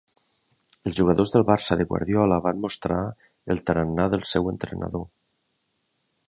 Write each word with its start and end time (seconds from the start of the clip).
Els 0.91 0.95
jugadors 0.99 1.33
del 1.35 1.43
Barça 1.49 1.77
de 1.81 1.85
Guardiola 1.91 2.39
van 2.47 2.63
mostrar 2.63 2.99
el 3.55 3.61
tarannà 3.69 4.07
del 4.15 4.25
seu 4.31 4.51
entrenador. 4.55 5.07